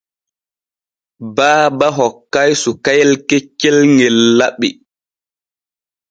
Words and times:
Baaba 1.35 1.87
hokkay 1.97 2.51
sukayel 2.61 3.11
keccel 3.27 3.77
ŋel 3.95 4.17
laɓi. 4.37 4.69